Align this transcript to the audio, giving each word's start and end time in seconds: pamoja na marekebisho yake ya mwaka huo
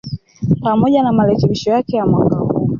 pamoja 0.61 1.03
na 1.03 1.11
marekebisho 1.13 1.71
yake 1.71 1.97
ya 1.97 2.05
mwaka 2.05 2.35
huo 2.35 2.67